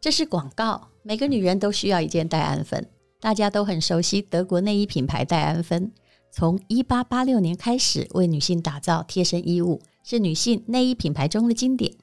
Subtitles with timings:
[0.00, 2.86] 这是广告，每个女人都需要一件戴安芬。
[3.20, 5.90] 大家都很熟悉德国内衣品牌戴安芬，
[6.30, 11.94] 从一八八六年开始为女性打造贴身衣物，是女性内衣品牌中的经典。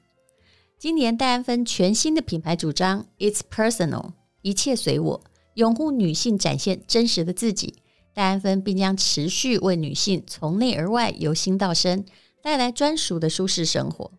[0.78, 4.10] 今年戴安芬全新的品牌主张 “It's personal”，
[4.42, 5.22] 一切随我，
[5.54, 7.76] 拥护女性展现真实的自己。
[8.12, 12.04] 戴安芬并将持续为女性从内而外、由心到身
[12.42, 14.10] 带来专属的舒适生活。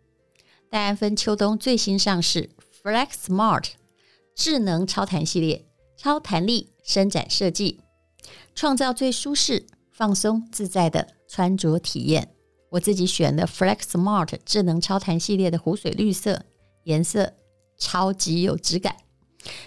[0.70, 2.50] 戴安芬秋冬最新上市
[2.84, 3.66] Flex Smart
[4.36, 7.82] 智能超弹系列，超弹力伸展设计，
[8.54, 12.34] 创造最舒适、放松、自在的穿着体验。
[12.70, 16.44] 我自己选的 Flex Smart 智能超弹系列的湖水绿色
[16.84, 17.34] 颜色，
[17.78, 18.96] 超级有质感。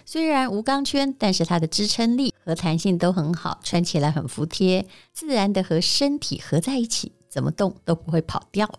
[0.04, 8.70] 虽然无钢圈，但是它的支撑力和弹性都很好，穿起来很服帖，自然的和身体合在一起，怎么动都不会跑掉。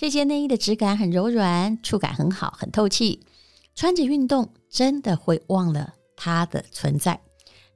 [0.00, 3.20] 这件内衣的质感很柔软，触感很好，很透气，
[3.74, 7.20] 穿着运动真的会忘了它的存在。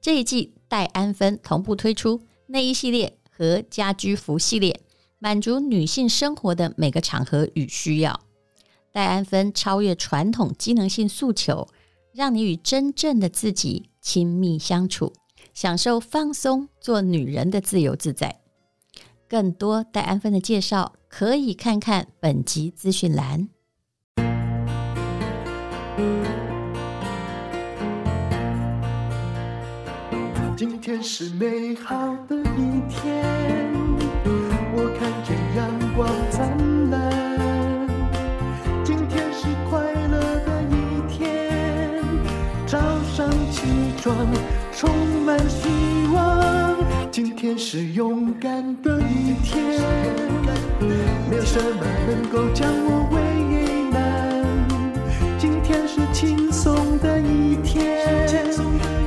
[0.00, 4.81] 这一季戴安芬同步推出内衣系列和家居服系列，
[5.19, 8.19] 满足女性生活的每个场合与需要。
[8.91, 11.69] 戴安芬超越传统机能性诉求，
[12.14, 15.12] 让你与真正的自己亲密相处，
[15.53, 18.41] 享受放松做女人的自由自在。
[19.28, 20.94] 更多戴安芬的介绍。
[21.17, 23.48] 可以看看本集资讯栏。
[30.56, 33.25] 今天是美好的一天，
[34.75, 36.98] 我看见阳光灿烂。
[38.84, 40.75] 今天是快乐的一
[41.09, 42.03] 天，
[42.67, 43.62] 早上起
[43.99, 44.17] 床
[44.73, 44.91] 充
[45.25, 45.69] 满希
[46.12, 46.77] 望。
[47.12, 48.64] 今天是勇敢。
[51.55, 54.69] 什么能够将我为难。
[55.38, 58.05] 今天是轻松的一天，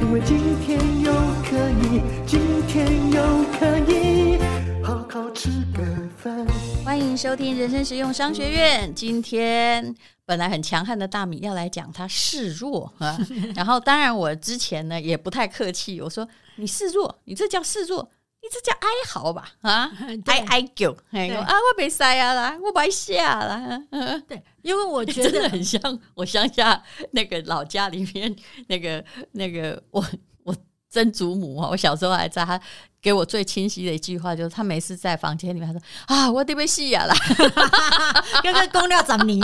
[0.01, 1.11] 因为今天又
[1.43, 4.37] 可以，今天又可以
[4.81, 5.83] 好好吃个
[6.15, 6.47] 饭。
[6.85, 8.95] 欢迎收听人生实用商学院。
[8.95, 9.93] 今天
[10.25, 13.19] 本来很强悍的大米要来讲他示弱啊，
[13.57, 16.25] 然后当然我之前呢也不太客气，我说
[16.55, 18.09] 你示弱，你这叫示弱。
[18.51, 19.49] 这叫哀嚎吧？
[19.61, 19.91] 啊，
[20.27, 23.81] 哀哀叫，哎，啊，我被塞啊啦，我白下啦。
[24.27, 25.81] 对，因为我觉得 很像
[26.15, 26.81] 我乡下
[27.11, 28.35] 那个老家里面
[28.67, 30.03] 那个那个我
[30.43, 30.55] 我
[30.89, 32.59] 曾祖母啊，我小时候还在，他
[33.01, 37.15] 给我最清晰的一句话就是，他每次在房间里面他说啊，我得被死啊啦，
[38.43, 39.41] 刚刚公料怎么你？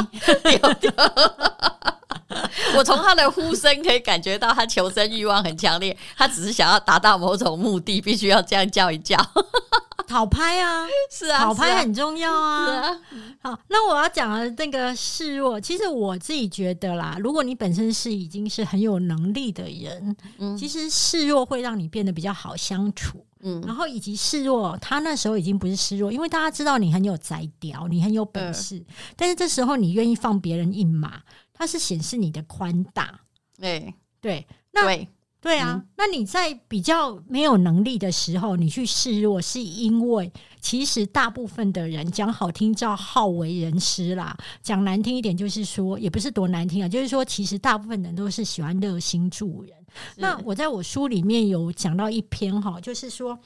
[2.78, 9.18] 我从他的呼声可以感觉到他求生欲望很强烈，他只是想要达到某种目的，必须要这样叫一叫，
[10.08, 13.00] 讨拍啊，是啊，讨拍很重要啊。
[13.42, 28.86] 好，那我要讲的那个示弱，其实我自己觉得啦，如果你本身是已经是很有能力的人，嗯，其实示弱会让你变得比较好相处，嗯，然后以及示弱，他那时候已经不是示弱，因为大家知道你很有才调，你很有本事，嗯，
[29.16, 31.22] 但是这时候你愿意放别人一马。
[31.64, 33.22] 它是显示你的宽大，
[33.58, 35.08] 对对，那对
[35.40, 40.30] 对啊，嗯、那你在比较没有能力的时候，你去示弱，是因为
[40.60, 49.74] 其实大部分的人讲好听叫好为人师啦，讲难听一点就是说，也不是多难听啊，就是说其实大部分人都是喜欢热心助人。
[50.18, 53.40] 那我在我书里面有讲到一篇哈，就是说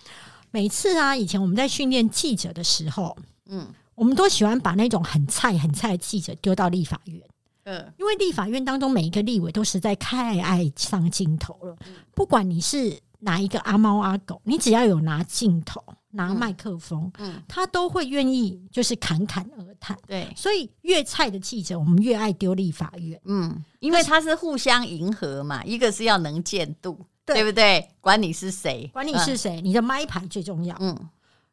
[0.50, 7.22] 每次啊，以前我们在训练记者的时候，嗯，我们都喜欢把那种很菜很菜的记者丢到立法院。
[7.70, 11.76] 嗯，因为立法院当中每一个立委都实在太爱上镜头了。
[12.16, 19.98] 不管你是哪一个阿猫阿狗，你只要有拿镜头、拿麦克风，嗯，他都会愿意就是侃侃而谈。
[20.08, 23.20] 对，所以越菜的记者，我们越爱丢立法院。
[23.26, 27.86] 嗯，因为他是互相迎合嘛，一个是要能见度，对不对？
[28.00, 30.74] 管你是谁，管你是谁，你的麦牌最重要。
[30.80, 30.98] 嗯，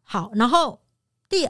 [0.05, 0.79] 好，然后。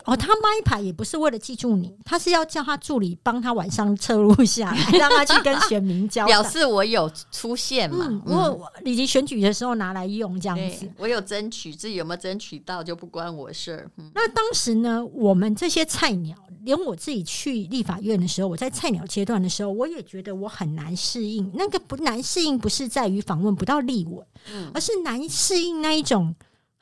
[0.07, 8.06] 哦，他麦牌也不是为了记住你，他是要叫他助理帮他晚上侧录下来， 让他去跟选民交代，表示我有出现嘛。
[8.09, 13.91] 嗯，我以及选举的时候拿来用这样子，我有争取，自己有没有争取到就不关我事儿。
[14.15, 21.50] 那当时呢，我们这些菜鸟，连我自己去立法院的时候，我在菜鸟阶段的时候，我也觉得我很难适应。
[21.55, 24.25] 那个不难适应，不是在于访问不到立委，
[24.73, 26.35] 而是难适应那一种。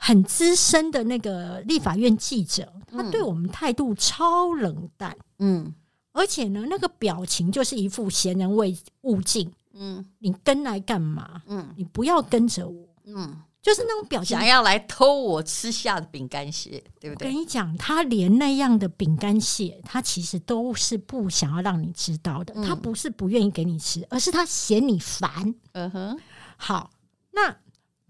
[0.04, 5.72] 很资深的那个立法院记者，他对我们态度超冷淡，嗯，
[6.10, 11.42] 而且呢，那个表情就是一副闲人未勿近，嗯，你跟来干嘛？
[11.46, 13.32] 嗯，你不要跟着我，嗯，
[13.62, 17.28] 就是那种表情，想要来偷我吃下的饼干屑，对不对？
[17.28, 22.52] 我跟你讲，他连那样的饼干屑，他其实都是不想要让你知道的。
[22.56, 25.54] 嗯、他不是不愿意给你吃，而是他嫌你烦。
[25.74, 26.18] 嗯哼，
[26.56, 26.90] 好，
[27.30, 27.56] 那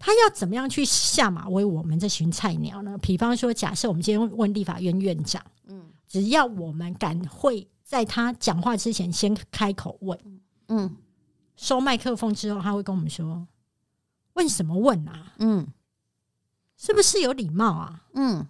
[0.05, 2.97] 他要怎么样去下马威我们这群菜鸟呢？
[2.97, 10.19] 比方说，假设我们今天问立法院院长，嗯，只要我们敢会在他讲话之前先开口问，
[10.67, 10.97] 嗯。
[11.55, 13.47] 收麦克风之后，他会跟我们说
[14.33, 15.33] ：“问什么问啊？
[15.37, 15.67] 嗯，
[16.75, 18.03] 是不是有礼貌啊？
[18.15, 18.47] 嗯，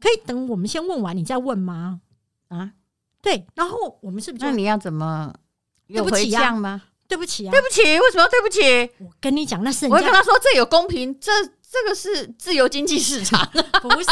[0.00, 2.02] 可以等我们先问完，你再问吗？
[2.48, 2.72] 啊，
[3.22, 3.46] 对。
[3.54, 4.44] 然后我们是不是？
[4.44, 5.32] 那你要怎么
[5.86, 6.82] 有回呛吗？
[7.10, 8.92] 对不起啊，对不起，为什么要对不起？
[9.04, 13.44] 我跟你讲，那是我会跟他说，这有公平，这这个是自由经济市场，
[13.82, 14.08] 不是？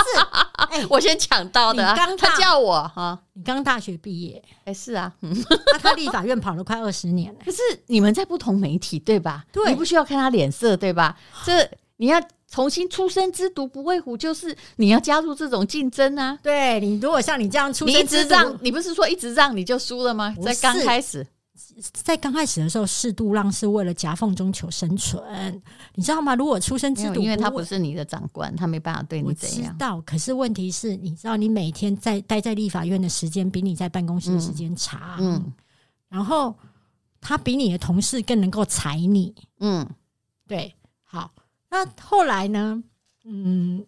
[0.68, 1.94] 哎，我先抢到的。
[1.94, 7.38] 刚他叫我哈，你刚大学毕业，哎，是啊，那 他立法院跑了快二十年了。
[7.44, 9.44] 可是你们在不同媒体对吧？
[9.52, 11.16] 对，你不需要看他脸色对吧？
[11.46, 16.36] 这你要重新出生之毒不畏虎，就是你要加入这种竞争啊。
[16.42, 20.34] 对，你如果像你这样出生，你一直让，你不是说一直让你就输了吗？
[20.44, 21.24] 在刚开始。
[21.92, 25.62] 在刚开始的时候，适度让是为了夹缝中求生存，
[25.94, 26.34] 你知道吗？
[26.34, 29.66] 如果出生制度，因为他不是你的长官，他没办法对你怎样。
[29.66, 35.52] 我知道，可是问题是，你知道，你每天在待在立法院的时间比你在办公室的时间长，嗯，嗯，
[36.08, 36.54] 然后
[37.20, 39.86] 他比你的同事更能够踩你，嗯，
[40.46, 41.32] 对，好，
[41.70, 42.82] 那后来呢？
[43.24, 43.84] 嗯，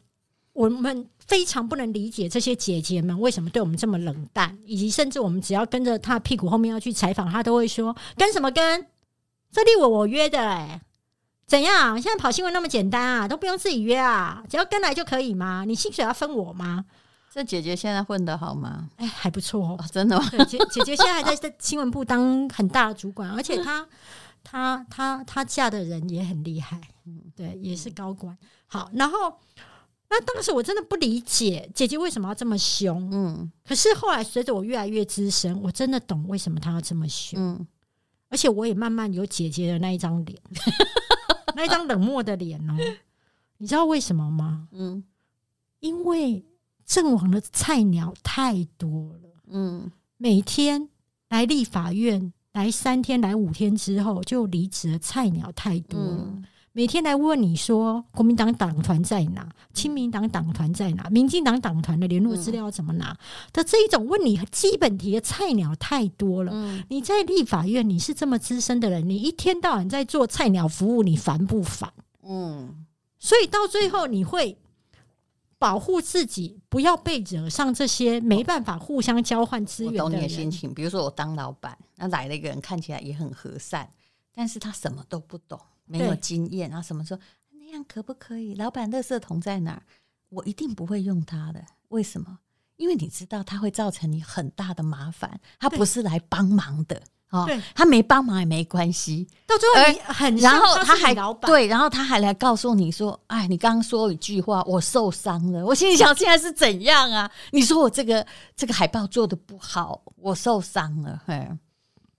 [0.60, 1.06] 我们。
[1.30, 8.84] 非常不能理解这些姐姐们为什么对我们这么冷淡，以及甚至我们只要跟着她屁股后面要去采访，她都会说跟什么跟？
[9.52, 10.80] 这立委我约的哎，
[11.46, 12.02] 怎样？
[12.02, 15.64] 现在跑新闻那么简单啊，都不用自己约啊，只要跟来就可以吗？
[15.64, 16.84] 你薪水要分我吗？
[17.32, 18.88] 这姐姐现在混得好吗？
[18.96, 20.28] 哎，还不错哦，哦，真的吗？
[20.48, 23.86] 姐姐姐现在还在新闻部当很大的主管，而且她
[24.42, 28.36] 她她她嫁的人也很厉害，嗯，对，也是高管。
[28.66, 29.38] 好，然后。
[30.12, 37.66] 那当时我真的不理解姐姐为什么要这么凶，嗯，可是后来随着我越来越资深，我真的懂为什么她要这么凶，嗯，
[38.28, 40.36] 而且我也慢慢有姐姐的那一张脸，
[41.54, 42.74] 那一张冷漠的脸哦，
[43.58, 44.66] 你知道为什么吗？
[44.72, 45.04] 嗯，
[45.78, 46.44] 因为
[46.84, 50.88] 阵亡的菜鸟太多了，嗯，每天
[51.28, 56.24] 来立法院来三天来五天之后就离职的菜鸟太多了。
[56.26, 63.16] 嗯每天来问你说国民党党团在哪，亲民党党团在哪，民进党党团的联络资料怎么拿
[63.52, 66.52] 的这一种问你基本题的菜鸟太多了。
[66.54, 71.92] 嗯、你在立法院你是这么资深的人，你一天到晚在做菜鸟服务，你烦不烦？
[72.22, 72.86] 嗯，
[73.18, 74.56] 所以到最后你会
[75.58, 80.04] 保护自己，不要被惹上这些没办法互相交换资源的人。
[80.04, 80.72] 我懂你的心情。
[80.72, 83.90] 比如说我当老板，那来了一个人看起来也很和善，
[84.32, 85.58] 但是他什么都不懂。
[85.90, 87.18] 没有经验，然后什么说
[87.50, 88.54] 那样可不可以？
[88.54, 89.82] 老板，垃圾桶在哪儿？
[90.28, 91.60] 我一定不会用它的。
[91.88, 92.38] 为什么？
[92.76, 95.38] 因为你知道它会造成你很大的麻烦。
[95.58, 99.26] 他不是来帮忙的哦，他没帮忙也没关系。
[99.46, 107.30] 到最后你很，然后他还对，然后他还来告诉你说：“哎，你刚刚说一句话，我受伤了。”我心里想：现在是怎样啊？
[107.50, 108.26] 你说我这个
[108.56, 111.20] 这个海报做的不好，我受伤了。
[111.26, 111.48] 嘿，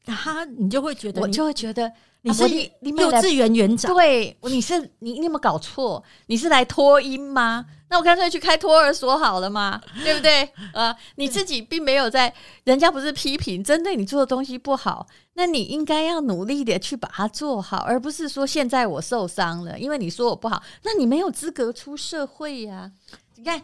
[0.05, 1.91] 他你就会觉得，我就会觉得。
[2.23, 3.93] 你是幼稚园园长？
[3.93, 6.03] 对，你是你，你有没有搞错？
[6.27, 7.65] 你是来托音吗？
[7.89, 10.43] 那我干脆去开托儿所好了嘛，对不对？
[10.73, 12.33] 啊，你自己并没有在，
[12.63, 22.91] 人家不是批评针对你做的东西不好，那你应该要努力的去把它做好，而不是说现在我受伤了，因为你说我不好，那你没有资格出社会呀，
[23.35, 23.61] 你看。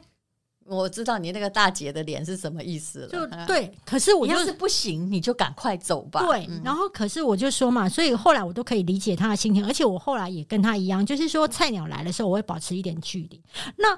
[0.67, 3.71] 我知道你那个大姐的脸是什么意思了，就对。
[3.85, 6.19] 可是我要是不行，你就赶快走吧。
[6.25, 13.41] 对，然后可是我就说嘛，所以后来我都可以理解他的心情，而且我后来也跟他一样，就是说菜鸟来的时候，我会保持一点距离。
[13.77, 13.97] 那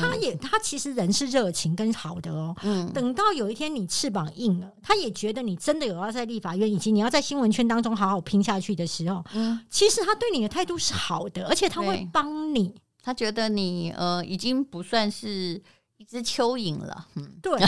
[0.00, 2.54] 他也，他其实人是热情跟好的哦。
[2.62, 2.88] 嗯。
[2.92, 12.72] 等到有一天你翅膀硬了，他也觉得你真的有要在立法院以及你要在新闻圈当中好好拼下去的时候，嗯，其实他对你的态度是好的，而且他会帮你。
[13.02, 15.62] 他觉得你呃已经不算是。
[15.98, 17.58] 一只蚯蚓了，嗯，对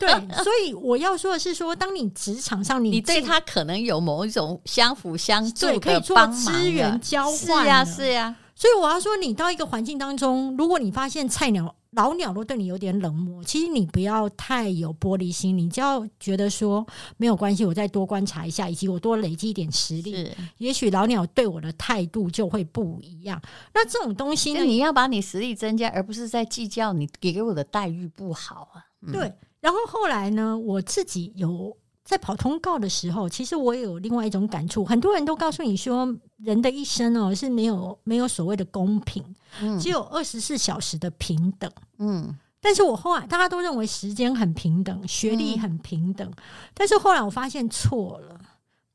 [0.00, 0.10] 对，
[0.42, 8.34] 所以我要说的是说，说当你职场上你，你对他可能有某一种相辅相助的可以做资源交换，是呀是呀。
[8.58, 11.74] 所以我要说，你到一个环境当中，如果你发现菜鸟。
[11.92, 16.86] 老鸟都对你有点冷漠，其实你不要太有玻璃心，你就要觉得说
[17.16, 23.40] 没有关系，我再多观察一下，以及我多累积一点实力，也许老鸟对我的态度就会不一样。
[23.72, 28.84] 那这种东西呢，你要把你实力增加，而不是在计较你给我的待遇不好啊。
[29.00, 31.74] 嗯、对，然后后来呢，我自己有
[32.04, 36.14] 在跑通告的时候，其实我也有另外一种感触，很多人都告诉你说。
[36.38, 39.22] 人的一生哦是没有没有所谓的公平，
[39.60, 39.78] 嗯。
[39.78, 41.70] 只有二十四小时的平等。
[41.98, 42.36] 嗯。
[42.60, 46.28] 但是我后来大家都认为时间很平等，学历很平等，
[46.74, 48.40] 但是后来我发现错了，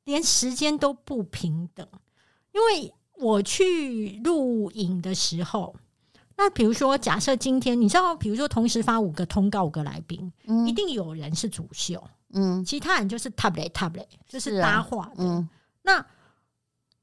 [0.03, 1.87] 连时间都不平等。
[2.51, 5.73] 因为我去录影的时候，
[6.35, 10.67] 那比如说假设今天你知道，比如说同时发五个通告五个来宾，嗯。
[10.67, 12.63] 一定有人是主秀，嗯。
[12.65, 15.23] 其他人就是 tablet tablet，就是搭话的。
[15.23, 15.47] 嗯。
[15.81, 16.05] 那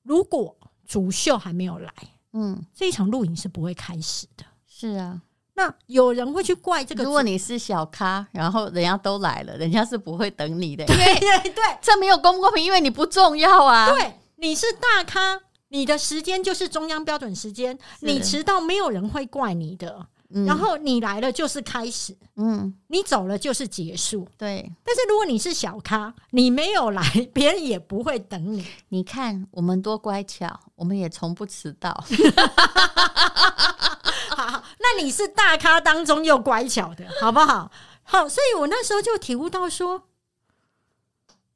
[0.02, 1.92] 如果主秀还没有来，
[2.32, 4.44] 嗯，这一场录影是不会开始的。
[4.66, 5.22] 是啊。
[5.54, 7.04] 那有人会去怪这个？
[7.04, 13.90] 如果你是小咖，然后人家都来了，人家是不会等你的，因对为对对这没有公不公平，因为你不重要啊。
[13.90, 15.38] 对，你是大咖，
[15.68, 20.06] 你的时间就是中央标准时间，你迟到没有人会怪你的。
[20.32, 24.28] 嗯然后你来了就是开始，嗯，你走了就是结束。
[24.38, 28.64] 对，但是如果你是小咖，你没有来，别人也不会等你。
[28.90, 32.04] 你看我们多乖巧，我们也从不迟到。
[34.78, 37.70] 那你是大咖当中又乖巧的，好不好？
[38.02, 40.04] 好，所以我那时候就体悟到说，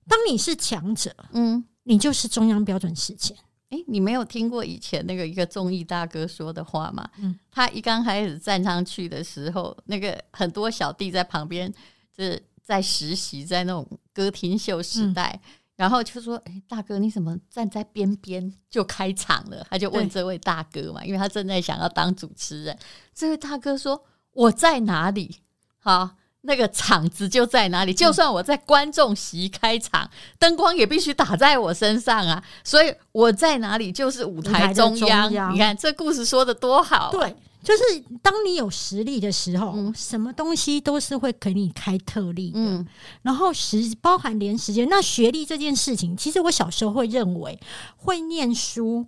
[0.09, 3.37] 当你是强者，嗯，你就是中央标准时间。
[3.75, 7.09] 哎，你没有听过以前那个一个综艺大哥说的话吗？
[7.19, 11.73] 嗯，他一刚开始站上去的时候，那个很多小弟在旁边，
[12.17, 15.41] 就是在实习，在那种歌厅秀时代。
[15.43, 22.79] 嗯然后就说：“哎，大哥，你怎么站在边边就开场了？”他就问这位大哥嘛，因为他正在想要当主持人。
[23.13, 24.01] 这位大哥说
[24.35, 25.39] ：“我在哪里？
[25.79, 26.11] 好，
[26.45, 27.93] 那个场子就在哪里。
[27.93, 30.09] 就算我在观众席开场，
[30.39, 32.43] 灯光也必须打在我身上啊。
[32.63, 35.31] 所以我在哪里就是舞台中央。
[35.53, 37.83] 你看这故事说的多好啊，对，就是
[38.23, 42.59] 当你有实力的时候，嗯什么东西都是会给你开特例的。
[42.59, 42.87] 嗯
[43.23, 47.59] 然后时包含连时间，那学历这件事情，其实我小时候会认为
[47.97, 49.07] 会念书，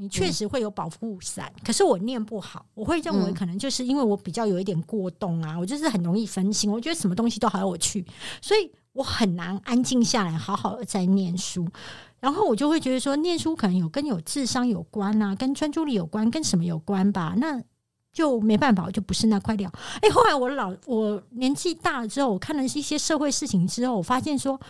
[0.00, 1.52] 你确实会有保护伞。
[1.64, 8.06] 可是我念不好，我会认为可能就是因为我比较有一点过动啊，我就是很容易分心，我觉得什么东西都好有趣，
[8.40, 11.66] 所以我很难安静下来，好好的在念书。
[12.20, 17.34] 然后我就会觉得说，念书可能有跟有智商有关啊，跟专注力有关，跟什么有关吧？
[17.36, 17.60] 那
[18.12, 19.70] 就没办法，我就不是那块料。
[20.00, 24.60] 哎，后来我老我年纪大了之后，我看了一些社会事情之后，我发现说，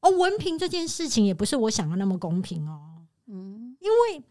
[0.00, 2.80] 哦，文凭这件事情也不是我想的那么公平哦。
[3.26, 4.22] 嗯因为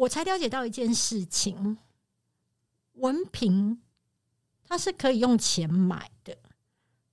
[0.00, 1.76] 我才了解到一件事情，
[2.94, 3.82] 文凭
[4.64, 6.38] 它是可以用钱买的，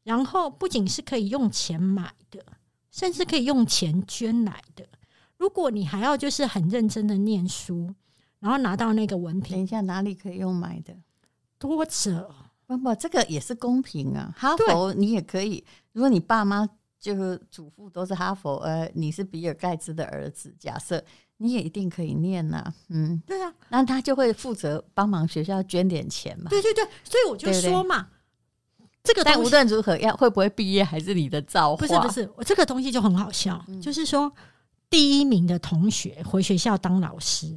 [0.04, 2.46] 然后不仅是可以用钱买的，
[2.90, 4.88] 甚至可以用钱捐来的。
[5.36, 7.94] 如果你还要就是很认真的念书，
[8.40, 10.96] 然后拿到那个文凭，等一下哪里可以用买的？
[11.60, 12.34] 多者
[12.66, 14.34] 不不，这个也是公平啊。
[14.38, 16.66] 哈佛你也可以，如果你爸妈
[16.98, 21.04] 就是祖父都是哈佛，呃，你是比尔盖茨的儿子，假设
[21.38, 22.74] 你也一定可以念呐、啊。
[22.90, 26.50] 嗯，对啊，那他就会负责帮忙学校捐点钱嘛。
[26.50, 28.08] 对对对，所以我就对对说嘛，
[29.04, 31.78] 这个但无论如何，要会不会毕业还是你的造化。
[31.78, 34.32] 不是不是，我这个东西就很好笑，就是说
[34.90, 37.56] 第一名的同学回学校当老师，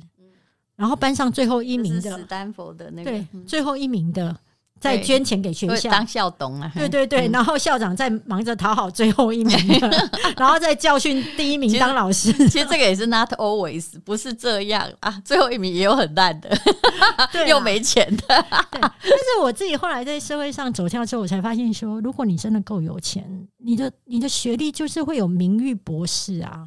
[0.77, 4.39] 然后班上最后一名的这是史，丹佛的那个，对，嗯最后一名的
[4.81, 5.91] 在捐钱给学校。
[5.91, 6.73] 会当校董啊。
[6.75, 9.57] 对对对，然后校长在忙着讨好最后一名，
[10.37, 12.33] 然后再教训第一名当老师。
[12.49, 15.23] 其实这个也是 not always，不是这样啊。
[15.25, 16.49] 最后一名也有很烂的，
[17.31, 18.23] 对啊又没钱的。
[18.71, 26.67] 对，但是我自己后来在社会上走跳之后，我才发现说，如果你真的够有钱，你的你的学历就是会有名誉博士啊。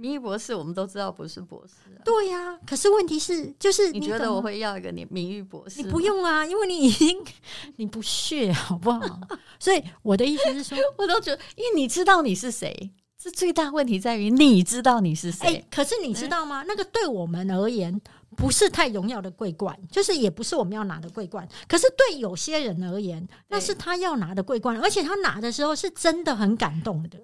[0.00, 2.00] 名誉博士我们都知道不是博士啊。
[2.04, 5.82] 对呀、可是问题是，就是你觉得我会要一个你名誉博士？
[5.82, 7.22] 你不，用啊，因为你已经
[7.76, 9.20] 你不屑，好不好？
[9.60, 12.90] 所以我的意思是说，我都觉得，因为你知道你是谁。
[13.22, 15.46] 这最大问题在于你知道你是谁。
[15.46, 16.64] 哎、可是你知道吗？
[16.66, 18.00] 那个对我们而言
[18.34, 21.46] 不是太荣耀的桂冠，就是也不是我们要拿的桂冠。
[21.68, 27.18] 可是对有些人而言，那是他要拿的桂冠，而且他拿的时候是真的很感动的。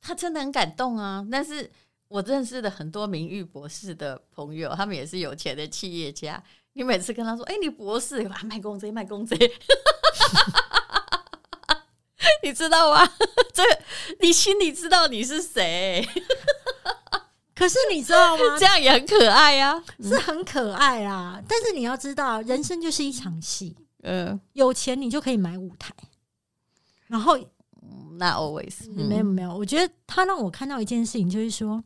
[0.00, 1.26] 他真的很感动啊！
[1.32, 1.70] 但是
[2.14, 6.40] 我认识的很多名誉博士的朋友，他们也是有钱的企业家。
[6.74, 9.36] 你每次跟他说：“哎、你博士，啊，卖公仔，卖公仔。”
[12.44, 13.04] 你知道吗？
[13.52, 13.64] 这
[14.20, 16.08] 你心里知道你是谁，
[17.52, 18.56] 可是你知道吗？
[18.60, 19.84] 这样也很可爱呀、啊。
[20.00, 21.42] 是很可爱啦。
[21.48, 25.92] 但是你要知道，人生就是一场戏，嗯，有钱你就可以买舞台。
[27.08, 27.36] 然后
[28.18, 31.82] 那 always、嗯、没有没有，我觉得他让我看到一件事情，就是说。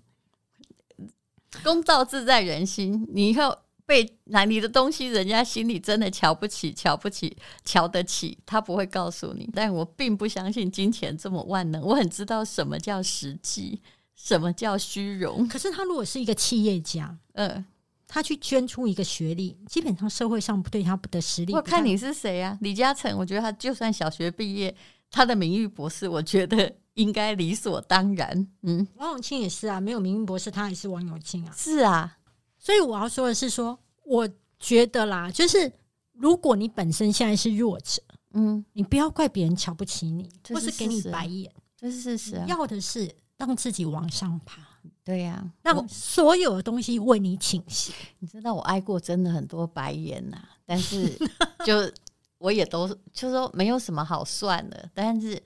[1.62, 9.48] 公道自在人心，你以后被拿你的东西，人家心里真的瞧不起，瞧不起，瞧得起，他不会告诉你。
[9.54, 13.80] 但我并不相信金钱这么万能，我很知道什么叫实际，
[14.14, 15.48] 什么叫虚荣？
[15.48, 17.64] 可是他如果是一个企业家，嗯，
[18.06, 21.54] 他去捐出一个学历，基本上社会上不对他不得实力。
[21.54, 22.58] 我看你是谁啊？
[22.60, 24.74] 李嘉诚，我觉得他就算小学毕业，
[25.10, 28.48] 他的名誉博士，我觉得应该理所当然。
[28.62, 31.54] 嗯，王永庆也是啊，没有明明博士，他也是王永庆啊。
[31.56, 32.18] 是啊，
[32.58, 34.28] 所以我要说的是说，说我
[34.58, 35.72] 觉得啦，就是
[36.12, 38.02] 如果你本身现在是弱者，
[38.32, 42.44] 嗯，你不要怪别人瞧不起你，是或是给你白眼，这是事实啊。
[42.46, 43.10] 要的是。
[43.38, 44.60] 让自己往上爬，
[45.04, 47.92] 对呀、啊，让所有的东西为你倾斜。
[48.18, 51.16] 你知道我挨过真的很多白眼呐、啊，但是
[51.64, 51.88] 就
[52.38, 54.90] 我也都就说没有什么好算的。
[54.92, 55.40] 但是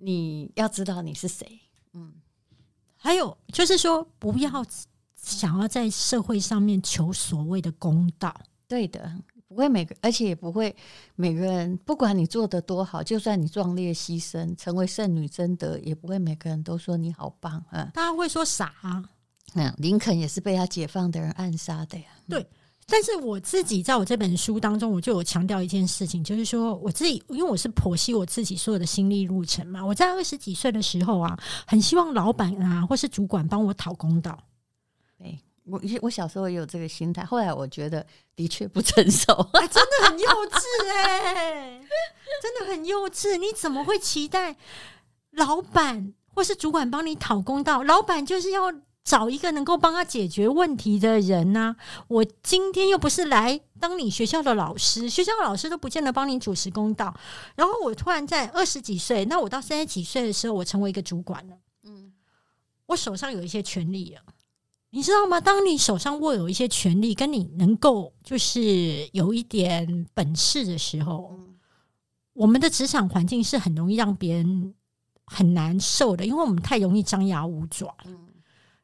[0.00, 1.60] 你要知道你是谁，
[1.92, 2.12] 嗯，
[2.96, 4.64] 还有就是说不要
[5.14, 8.34] 想要在社会上面求所谓的公道，
[8.66, 9.22] 对的。
[9.50, 10.72] 不会每个，而且也不会
[11.16, 17.60] 每个人，不管你做得多好，就算你壮烈牺牲，成为圣女贞德，也不会每个人都说你好棒。
[17.72, 19.04] 嗯，大家会说傻啊。
[19.54, 22.04] 嗯，林肯也是被他解放的人暗杀的呀。
[22.28, 22.46] 对，
[22.90, 29.84] 但是我自己在我这本书当中，我就有强调一件事情，就是说我自己，因为我是剖析我自己所有的心历路程嘛。
[29.84, 34.38] 我在二十几岁的时候啊，很希望老板啊或是主管帮我讨公道。
[35.16, 35.38] 对。
[35.64, 38.04] 我我小时候也有这个心态，后来我觉得
[38.34, 41.80] 的确不成熟，啊，真的很幼稚哎，欸，
[42.42, 43.36] 真的很幼稚。
[43.36, 44.56] 你怎么会期待
[45.30, 47.84] 老板或是主管帮你讨公道？
[47.84, 51.76] 老板就是要找一个能够帮他解决问题的人呐，啊。
[52.08, 57.14] 我今天又不是来当你学校的老师，学校的老师都不见得帮你主持公道。
[57.56, 61.56] 然后我突然在二十几岁，那我到三十几岁的时候，我成为一个主管了。
[61.84, 62.12] 嗯，
[62.86, 64.20] 我手上有一些权利了。
[64.90, 65.40] 你知道吗？
[65.40, 71.38] 当你手上握有一些权利，跟你能够就是有一点本事的时候，
[72.32, 74.74] 我们的职场环境是很容易让别人
[75.26, 77.96] 很难受的，因为我们太容易张牙舞爪。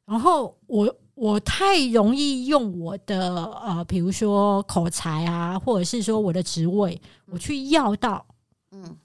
[0.07, 8.25] 然后我我太容易用我的呃，比如说口才啊，或者是说我的职位，我去要到
[8.71, 8.97] 嗯，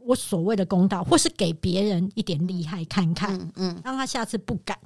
[0.00, 4.78] 我所谓的公道，或是给别人一点厉害看看，嗯，嗯让他下次不敢。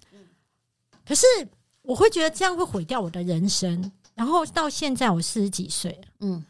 [1.04, 1.26] 可是
[1.82, 3.90] 我会觉得这样会毁掉我的人生。
[4.14, 6.44] 然后到现在我四十几岁，嗯，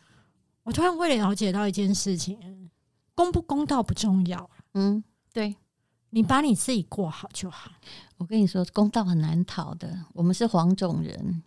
[0.64, 2.36] 我突然会了解到一件事情：
[3.14, 5.02] 公不公道不重要，嗯，
[5.32, 5.54] 对，
[6.14, 7.70] 你把你自己过好就好。
[8.18, 9.98] 我跟你说，公道很难讨的。
[10.12, 11.42] 我们是黄种人，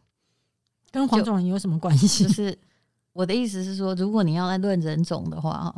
[0.91, 2.23] 跟黄种人有什么关系？
[2.23, 2.58] 就是
[3.13, 5.73] 我的意思是说，如果你要来论人种的话，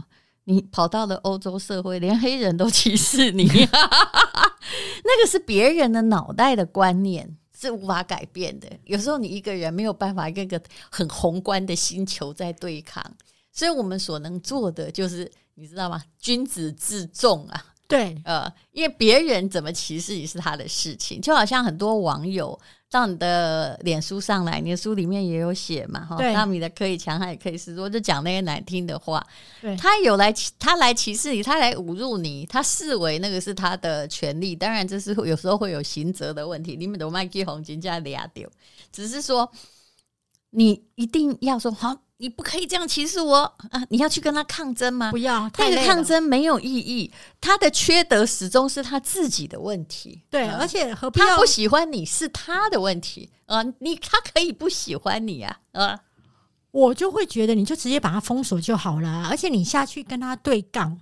[0.46, 3.46] 你跑到了欧洲社会，连黑人都歧视你。
[5.04, 8.68] 那个是别人的脑袋的观念，是无法改变的。
[8.86, 13.04] 有时候你一个人没有办法跟一个很宏观的星球在对抗，
[13.52, 16.02] 所以我们所能做的就是，你知道吗？
[16.18, 17.66] 君子自重啊。
[17.88, 22.60] 对，呃，因为别人怎么歧视你是他的事情，就好像很多网友。
[22.90, 26.06] 到你的脸书上来，你的书里面也有写嘛？
[26.06, 29.22] 哈，那你的可以强，他也可以示弱，就讲那些难听的话。
[29.60, 34.56] 对，他有来，他来歧视你，他来侮辱你，他视为那个是他的权利。
[34.56, 36.78] 当然，这是有时候会有刑责的问题。
[36.78, 38.50] 你们都卖给红金价俩丢，
[38.90, 39.52] 只是说
[40.52, 42.07] 你一定要说好。
[42.20, 43.38] 你不可以这样歧视我
[43.70, 43.84] 啊！
[43.90, 45.12] 你要去跟他抗争吗？
[45.12, 47.12] 不要，那个抗争没有意义。
[47.40, 50.24] 他的缺德始终是他自己的问题。
[50.30, 53.64] 对，嗯、而且何必要他不喜欢你是他的问题啊！
[53.80, 56.00] 你他可以不喜欢你啊啊！
[56.72, 61.00] 我就会觉得你就直接把他封锁就好了，而且你下去跟他对杠。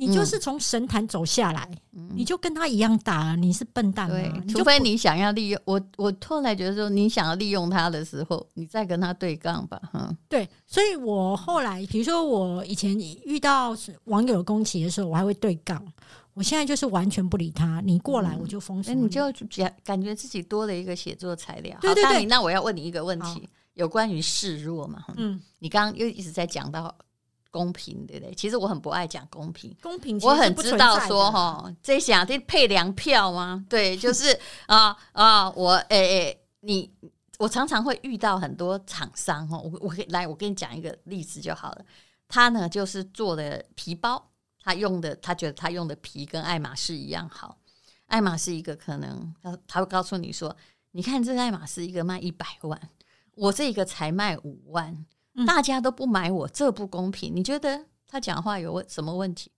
[0.00, 4.10] 你就是从神坛走下来，嗯、你就跟他一样打，你是笨蛋
[4.48, 10.10] 除非你想要利用我，我后来觉得说，你想要利用他的时候，你再跟他对杠吧，哈。
[10.26, 15.84] 对，所以我后来，比如说我以前遇到网友攻击的时候，我还会对杠。
[16.32, 21.76] 我现在就是完全不理他，你过来我就封锁你，嗯、你就感感觉自己多了一个写作材料。
[21.82, 25.04] 对对对，那我要问你一个问题，有关于示弱嘛？
[25.16, 26.96] 嗯，你刚刚又一直在讲到。
[27.50, 28.34] 公平对不对？
[28.34, 33.64] 其实我很不爱讲公平，公平我很知道说哈，这想这配粮票吗？
[33.68, 36.90] 对，就是啊啊，我诶诶、欸，你
[37.38, 41.84] 我常常会遇到很多厂商哈，我我来我跟你讲一个例子就好了。
[42.28, 44.30] 他呢就是做的皮包，
[44.62, 47.58] 他用的他觉得他用的皮跟爱马仕一样好。
[48.06, 50.56] 爱马仕一个可能他他会告诉你说，
[50.92, 52.80] 你看这爱马仕一个卖一百万，
[53.34, 55.04] 我这个才卖五万。
[55.46, 57.34] 大家都不买我，这不公平。
[57.34, 59.50] 你觉得他讲话有问什么问题？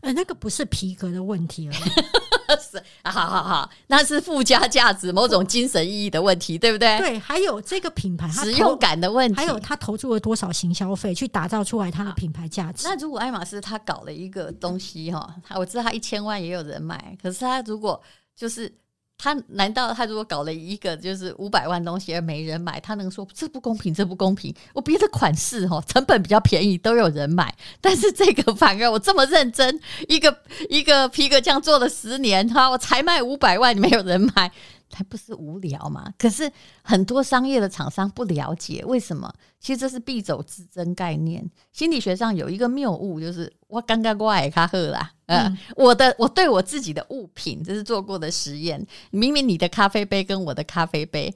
[0.00, 1.74] 呃，那个不是皮革的问题了，
[2.60, 6.98] 是啊，好好好，那是附加价值、某种精神意义的问题，对不对？
[6.98, 12.86] 对，还有这个品牌使用感的问题，还有他投注了多少行销费去打造出来他的品牌价值。
[12.86, 18.00] 那如果爱马仕他搞了一个东西哈，他我知道他一千万也有人买，可是他如果
[18.36, 18.72] 就是
[19.22, 23.94] 他难道他如果搞了一个就是五百万东西而没人买，他能说这不公平？
[23.94, 24.52] 这不公平？
[24.72, 30.36] 我别的款式哦成本比较便宜都有人买，但是这个反而我这么认真，一个
[30.68, 34.50] 一个皮革匠做了十年哈，我才卖五百万，没有人买。
[34.92, 36.12] 还不是无聊嘛？
[36.18, 36.50] 可是
[36.82, 39.32] 很多商业的厂商不了解为什么？
[39.58, 41.48] 其实这是必走之争概念。
[41.72, 48.84] 心理学上有一个谬误，就是我刚刚过来卡喝啦，呃，嗯、我的我对我自己的物品，这是做过的实验。
[49.10, 51.34] 明明你的咖啡杯跟我的咖啡杯，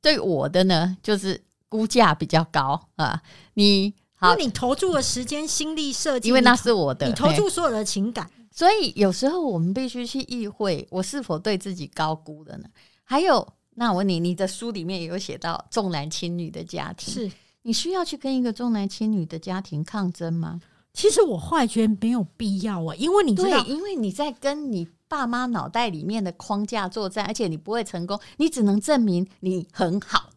[0.00, 3.22] 对我的呢，就是估价比较高啊。
[3.54, 8.28] 你好，你投注了时间、心力、设计，因为那是我的，你投注所有的情感。
[8.50, 12.64] 所以有时候我们必须去意会，我是否对自己高估了呢？
[13.08, 17.30] 还有，那我问你，你的书里面也有写到重男轻女的家庭，是
[17.62, 20.60] 你需要去跟一个重男轻女的家庭抗争吗？
[20.92, 30.30] 其实我后来觉得没有必要啊，因为你知道，因为你在跟你爸妈脑袋里面的框架作战，而且你不会成功，你只能证明你很好。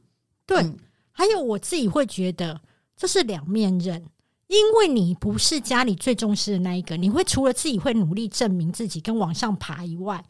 [0.46, 0.78] 对，嗯、
[1.12, 2.62] 还有我自己会觉得
[2.96, 4.06] 这是两面刃，
[4.46, 10.24] 因为你不是家里最重视的那一个，你会除了自己会努力证明自己跟往上爬以外。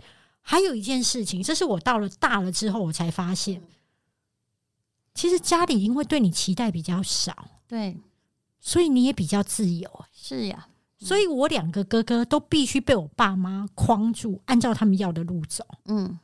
[0.50, 3.62] 还有一件事情，这是我到了大了之后，我才发现，
[5.14, 7.96] 其实家里因为对你期待比较少，对，
[8.60, 9.88] 所以你也比较自由。
[10.12, 15.64] 是呀，所以我两个哥哥都必须被我爸妈框住，按照他们要的路走。
[15.86, 16.18] 嗯，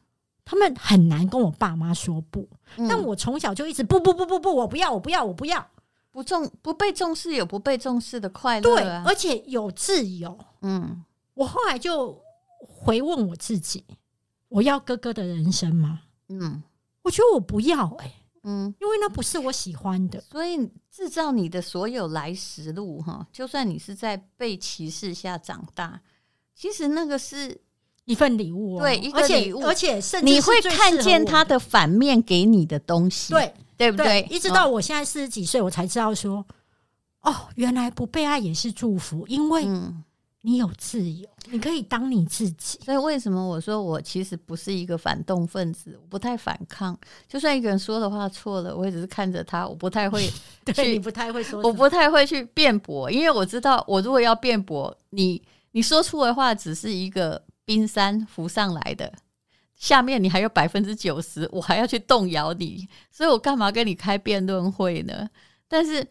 [0.44, 5.70] 他们很难跟我爸妈说不，嗯、但我从小就一直不不不不不，我不要，我不要，我不要，
[6.10, 10.36] 不重不被重视有不被重视的快乐，对，而且有自由。
[10.62, 11.04] 嗯，
[11.36, 12.20] 我后来就
[12.58, 13.86] 回问我自己。
[14.56, 16.00] 我要哥哥的人生吗？
[16.30, 16.64] 嗯，
[17.02, 18.14] 我觉得我不要哎、欸，
[18.44, 20.22] 嗯，因为那不是我喜欢的。
[20.22, 20.58] 所以
[20.90, 26.00] 制造你的所有来时路哈，就算你是在被歧视下长大，
[26.56, 27.60] 其实那个是
[28.06, 34.26] 一份礼物、喔，对，一个礼物，而且甚至你会看见他的反面给你的东西，对，对不对？
[34.32, 36.46] 一直到我现在四十几岁，我才知道说，
[37.24, 39.68] 哦，原来不被爱也是祝福，因为
[40.46, 41.28] 你有自由。
[41.50, 45.98] 你可以当你自己，所以为什么我说我其实不是一个反动分子？
[46.00, 46.96] 我不太反抗，
[47.28, 50.28] 就算一个人说的话错了，我也只是看着他，我不太会
[50.66, 59.12] 去，对，你不太会说，我不太会去辩驳，因为我知道，我如果要辩驳，你你说出的话只是一个冰山浮上来的，
[59.76, 65.28] 下面你还有百分之九十，我还要去动摇你，所以我干嘛跟你开辩论会呢？
[65.68, 66.06] 但是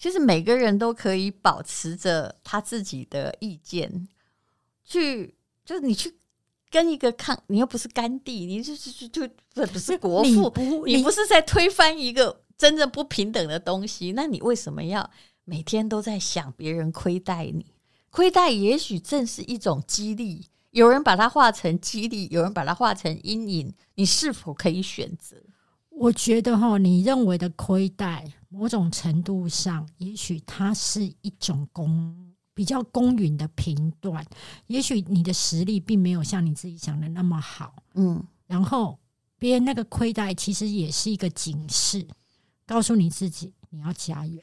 [0.00, 4.08] 其实每个人都可以保持着他自己的意见。
[4.82, 6.16] 去就是你去
[6.70, 15.08] 跟一个抗，你又不是甘地，你就是就就不不是国父，你，你不是在推翻一个真正不平等的东西，那你为什么要
[15.44, 17.74] 每天都在想别人亏待你？
[18.08, 25.36] 亏待也许正是一种激励，有人把它化成激励，有人把它化成阴影，你是否可以选择？
[26.00, 32.26] 我觉得哈，你认为的亏待，某种程度上，也许它是一种公。
[32.52, 34.22] 比较公允的评断，
[34.66, 38.98] 也许你的实力并没有像你自己想的那么好，嗯，然后
[39.38, 42.06] 别人那个亏待其实也是一个警示，
[42.66, 44.38] 告诉你自己你要加油。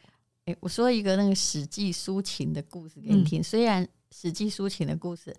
[0.45, 3.41] 诶，我说一个那个《史记》苏秦的故事给你听。
[3.41, 5.35] 嗯、虽然《史记》苏秦的故事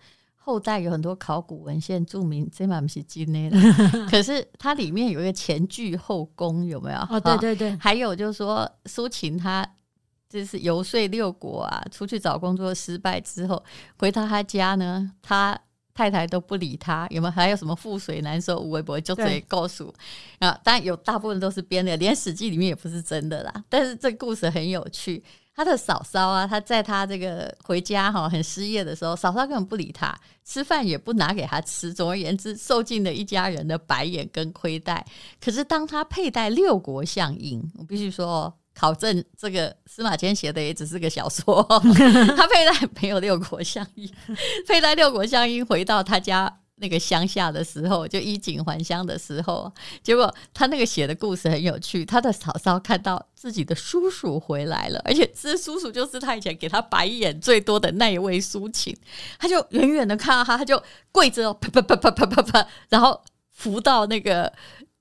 [0.48, 3.50] 后代有很多考古文献注明这满不是真的，
[4.10, 6.98] 可是它里面有一个前倨后宫，有没有？
[7.10, 9.68] 哦，对对对，还有就是说苏秦他。
[10.30, 13.64] 就是游说六国啊，出去找工作失败之后，
[13.96, 15.58] 回到他家呢，他
[15.94, 17.06] 太太都不理他。
[17.08, 17.30] 有没有？
[17.32, 19.90] 还有什么覆水难收，无微博就嘴告诉
[20.40, 20.52] 啊？
[20.62, 23.64] 当然有，大部分都是编的，连《史记》里面也不是真的啦。
[23.70, 25.24] 但是这个故事很有趣。
[25.58, 31.92] 他的嫂嫂啊，他在他这个回家哈很失业的时候，嫂嫂根本不理他，吃饭也不拿给他吃。
[31.92, 35.04] 总而言之，受尽了一家人的白眼跟亏待。
[35.40, 38.54] 可是当他佩戴六国相印，我必须说哦。
[38.74, 44.08] 考证这个司马迁写的也只是个小说， 他佩戴没有六国相印，
[44.68, 52.04] 佩戴六国相印回到他家那个乡下的时候，就衣锦还乡的时候，结果他那个写的故事很有趣。
[52.04, 58.96] 他的嫂嫂看到自己的叔叔回来了，而且这叔叔就是他以前给他白眼最多的那一位苏秦，
[59.38, 64.52] 他就远远的看到他，他就跪着啪啪啪啪啪啪啪，然后扶到那个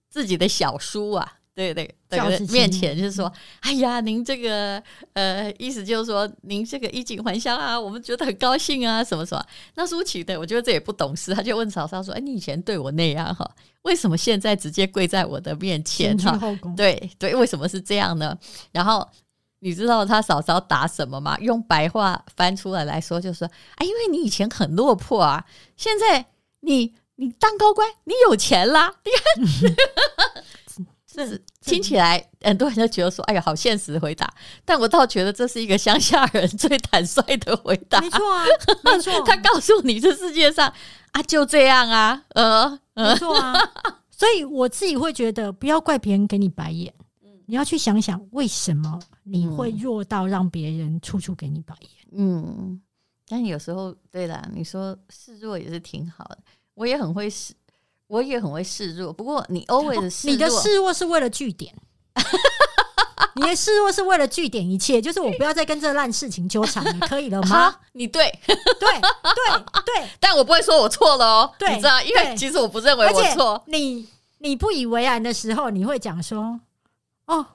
[0.09, 1.37] 自己的小叔啊。
[1.58, 4.80] 对对对，面前就是说，哎呀，您这个
[5.13, 9.43] 呃，意思就是说，您这个衣锦还乡啊，我们觉得很高兴啊，什么什么。
[9.74, 13.50] 那苏秦的，我觉得这也不懂事，他就问嫂嫂说：“哎，你以前对我那样哈，
[13.82, 16.15] 为什么现在直接跪在我的面前？
[16.20, 16.39] 哈，
[16.76, 18.38] 对对，为什么是这样呢？”
[18.72, 19.08] 然后
[19.62, 21.36] 你知道他嫂嫂答什么吗？
[21.39, 25.43] 用白话翻出来来说，就是说：“哎，因为你以前很落魄啊，
[25.76, 26.28] 现在
[26.60, 28.93] 你你当高官，你有钱啦！
[29.04, 30.57] 你看， 这
[31.25, 34.32] 是听起来很多人都觉得说：“哎呀，好现实的回答。”
[34.65, 37.99] 但我倒觉得这是一个乡下人最坦率的回答。
[38.01, 38.45] 没错啊，
[38.84, 39.19] 没错。
[39.25, 40.71] 他告诉你，这世界上
[41.12, 43.53] 啊就这样啊，呃，没错啊。
[44.12, 46.93] 所以我自己会觉得，不要怪别人给你白眼，
[47.45, 51.89] 你要去想想为什么你会弱到让别人处处给你白眼。
[52.12, 52.82] 嗯，
[53.27, 56.39] 但有时候，对啦，你说示弱也是挺好的。
[56.73, 57.53] 我也很会示，
[58.08, 59.12] 我也很会示弱。
[59.13, 61.74] 不过你 always 示弱，你的示弱是为了据点，
[63.36, 67.76] 你的示弱是为了据点一切，就是我不要再跟这烂事情纠缠，你可以了吗？
[67.93, 71.54] 你 对，对，对，对， 但我不会说我错了哦。
[71.60, 73.62] 对，你知道，因为其实我不认为我错。
[73.67, 74.08] 你
[74.39, 76.60] 你不以为然的时候，你会讲说，
[77.28, 77.46] 哦。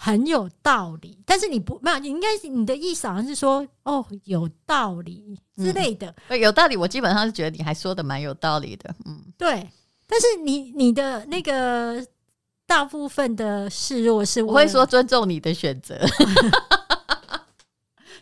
[0.00, 6.14] 很有道理，但是你不没有，你应该是你的意思好像是说哦，有道理之类的。
[6.28, 8.94] 嗯，有道理，我基本上是觉得你还说的蛮有道理的。
[9.06, 9.68] 嗯，对。
[10.06, 12.00] 但是你你的那个
[12.64, 15.98] 大部分的示弱是我会说尊重你的选择。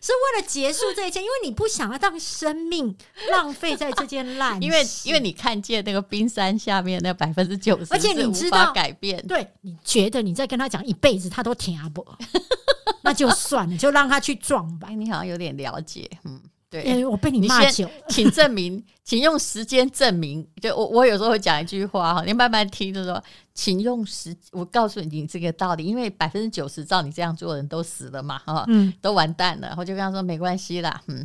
[0.07, 2.97] 是为了结束这一切，因为你不想要让生命
[3.31, 4.62] 浪费在这件烂。
[4.62, 9.21] 因为因为你看见那个冰山下面那百分之九十，而且你知道改变。
[9.27, 12.07] 对，你觉得你再跟他讲一辈子，他都听不，
[13.03, 14.90] 那就算了，就让他去撞吧。
[14.90, 16.40] 你好像有点了解，嗯。
[16.68, 20.44] 对，因为我被你骂久， 请证明，请用时间证明。
[20.61, 23.22] 就我，我有时候会讲一句话哈，你慢慢听，就说，
[23.55, 29.76] 请用时，我告诉你这个道理，因为百分之九十照你这样做的人都死了嘛，哈，嗯，都完蛋了。
[29.79, 31.24] 我就跟他说没关系啦，嗯，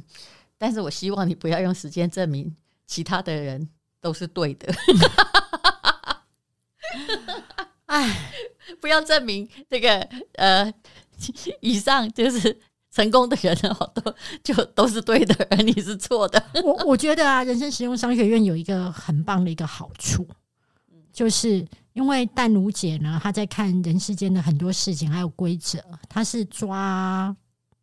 [0.60, 3.68] 但是我希望你不要用时间证明其他的人
[4.00, 4.72] 都是对的。
[7.88, 8.32] 哎，
[8.80, 10.72] 不要证明这个呃，
[11.62, 12.60] 以上就是。
[12.92, 16.44] 成功的人好多 就都是对的，而你是错的。
[16.64, 20.28] 我我觉得啊，人生实用商学院有一个很棒的一个好处，
[21.14, 27.36] 就是因为淡如姐呢，她在看人世间的很多事情还有规则，她是抓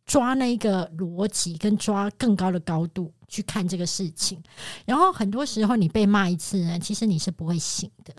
[0.05, 4.41] 抓那个逻辑跟抓更高的高度去看这个事情。
[4.85, 8.13] 然后很多时候你被骂一次呢，其实你是不会醒的。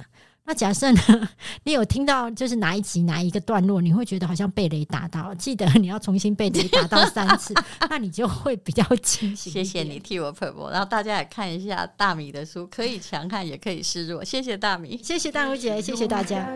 [0.44, 1.00] 那假设呢？
[1.62, 7.54] 你有听到就是哪一集哪一个段落，你会觉得好像被雷打到，记得你要重新被雷打到三次，
[7.88, 9.52] 那你就会比较清醒。
[9.52, 14.24] 谢谢你替我喷播，然后大家也看一下大米的书，可以强悍也可以示弱。
[14.24, 16.48] 谢谢大米，谢谢大如姐，谢谢大家。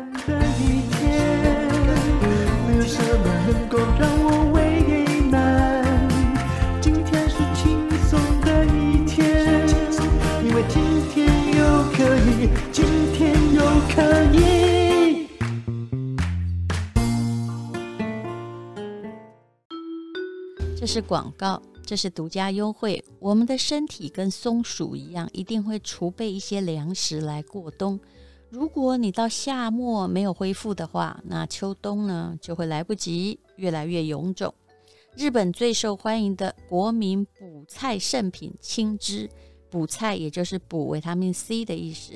[20.84, 23.02] 这是广告，这是独家优惠。
[23.18, 27.98] 我们的身体跟松鼠一样，一定会储备一些粮食来过冬。
[28.50, 34.52] 如果你到夏末没有恢复的话，那秋冬呢就会来不及，越来越臃肿。
[35.16, 39.30] 日本最受欢迎的国民补菜圣品青汁，
[39.70, 42.12] 补菜也就是补维他命 C 的意思。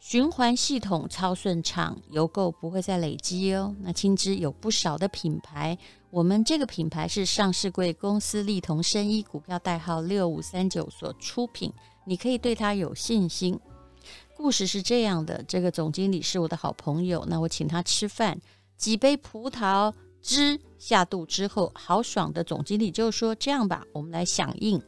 [0.00, 3.76] 循环系统超顺畅，油垢不会再累积哦。
[3.82, 5.76] 那青汁有不少的品牌，
[6.12, 11.72] 我们这个品牌是上市贵公司利同生医股票代号六五三九所出品，
[12.04, 13.58] 你可以对它有信心。
[14.36, 18.38] 故事是这样的，这个总经理是我的好朋友，那我请他吃饭，
[18.76, 24.78] 几杯葡萄汁下肚之后，豪爽的总经理就说：“这样吧，我们来响应，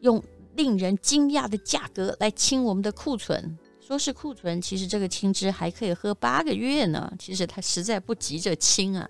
[0.00, 0.20] 用
[0.56, 7.12] 令人惊讶的价格来清我们的库存。”说是库存，其实这个青汁还可以喝八个月呢。
[7.20, 9.08] 其实他实在不急着清啊。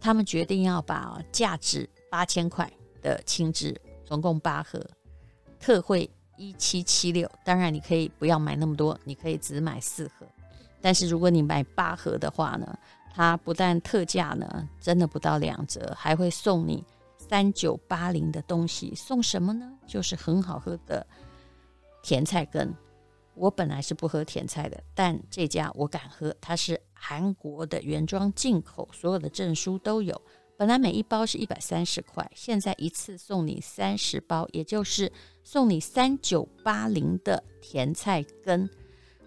[0.00, 2.70] 他们决定要把价值八千块
[3.02, 4.84] 的青汁，总共八盒，
[5.58, 7.30] 特惠一七七六。
[7.44, 10.26] 当然你可以不要买那么多，你可以只买四盒。
[10.80, 12.78] 但是如果你买八盒的话呢，
[13.12, 16.84] 它不但特价呢，真的不到两折，还会送你
[17.16, 18.94] 三九八零的东西。
[18.94, 19.72] 送什么呢？
[19.86, 21.04] 就是很好喝的
[22.02, 22.72] 甜菜根。
[23.34, 30.20] 我本来是不喝甜菜的，但这家我敢喝，它是韩国的原装进口，所有的证书都有。
[30.56, 35.12] 本来每一包是一百三十块，现在一次送你三十包，也就是
[35.44, 38.68] 送你三九八零的甜菜根。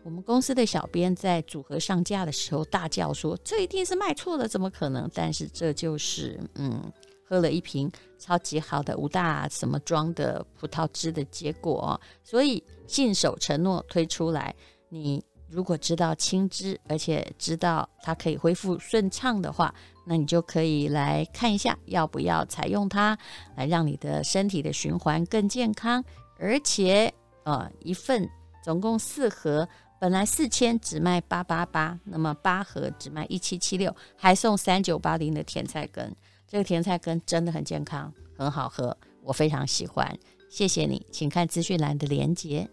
[0.04, 6.92] 我们公司的小编在组合上架的时候大叫说：“这一定是卖错了，怎么可能？”但是这就是嗯。
[7.24, 14.54] 喝了一瓶超级好的五大什么装的葡萄汁的结果，所以信守承诺推出来。
[14.90, 19.74] 你如果知道青汁，而且知道它可以恢复顺畅的话，
[20.06, 23.18] 那你就可以来看一下要不要采用它，
[23.56, 26.04] 来让你的身体的循环更健康。
[26.40, 28.28] 而且呃，一份
[28.64, 29.68] 总共四盒，
[30.00, 36.16] 本来四千只卖八八八，那么八盒只卖一七七六，还送三九八零的甜菜根。
[36.48, 40.18] 这个甜菜根真的很健康，很好喝，我非常喜欢。
[40.50, 42.70] 谢谢你，请看资讯栏的连接。